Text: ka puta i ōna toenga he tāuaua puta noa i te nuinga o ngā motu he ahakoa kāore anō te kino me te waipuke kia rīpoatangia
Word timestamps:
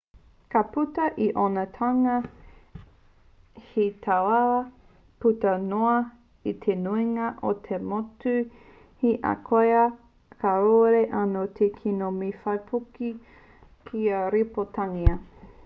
ka 0.53 0.61
puta 0.75 1.03
i 1.23 1.25
ōna 1.41 1.63
toenga 1.73 2.13
he 3.73 3.83
tāuaua 4.05 4.55
puta 5.25 5.53
noa 5.65 5.91
i 6.51 6.53
te 6.63 6.77
nuinga 6.85 7.27
o 7.49 7.51
ngā 7.69 7.79
motu 7.91 8.33
he 9.03 9.11
ahakoa 9.33 9.83
kāore 10.45 11.03
anō 11.23 11.43
te 11.61 11.67
kino 11.77 12.09
me 12.17 12.31
te 12.39 12.41
waipuke 12.49 13.13
kia 13.91 14.23
rīpoatangia 14.37 15.15